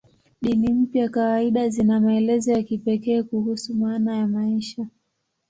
Dini 0.41 0.73
mpya 0.73 1.09
kawaida 1.09 1.69
zina 1.69 1.99
maelezo 1.99 2.51
ya 2.51 2.63
kipekee 2.63 3.23
kuhusu 3.23 3.75
maana 3.75 4.17
ya 4.17 4.27
maisha. 4.27 4.87